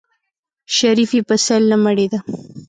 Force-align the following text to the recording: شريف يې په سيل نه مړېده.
شريف 0.75 1.11
يې 1.17 1.21
په 1.29 1.35
سيل 1.45 1.63
نه 1.71 1.77
مړېده. 1.83 2.19